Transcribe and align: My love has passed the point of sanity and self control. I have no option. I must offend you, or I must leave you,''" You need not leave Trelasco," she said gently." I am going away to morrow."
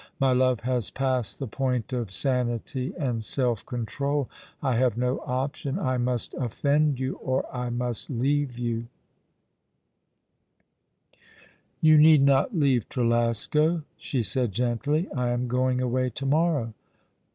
My 0.19 0.31
love 0.33 0.61
has 0.61 0.89
passed 0.89 1.37
the 1.37 1.45
point 1.45 1.93
of 1.93 2.11
sanity 2.11 2.91
and 2.97 3.23
self 3.23 3.63
control. 3.67 4.31
I 4.63 4.75
have 4.77 4.97
no 4.97 5.19
option. 5.27 5.77
I 5.77 5.99
must 5.99 6.33
offend 6.33 6.99
you, 6.99 7.17
or 7.17 7.45
I 7.55 7.69
must 7.69 8.09
leave 8.09 8.57
you,''" 8.57 8.87
You 11.81 11.99
need 11.99 12.23
not 12.23 12.57
leave 12.57 12.89
Trelasco," 12.89 13.83
she 13.95 14.23
said 14.23 14.53
gently." 14.53 15.07
I 15.15 15.29
am 15.29 15.47
going 15.47 15.79
away 15.81 16.09
to 16.09 16.25
morrow." 16.25 16.73